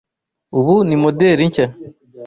[0.57, 1.67] Ubu ni moderi nshya.